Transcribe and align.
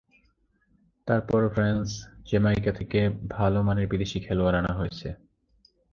তার 1.07 1.21
পরও 1.21 1.49
France, 1.49 1.87
Jamaica 2.25 2.71
থেকে 2.71 2.99
ভালো 3.29 3.59
মানের 3.63 3.87
বিদেশি 3.87 4.17
খেলোয়াড় 4.19 4.57
আনা 4.59 4.73
হয়েছে। 4.73 5.07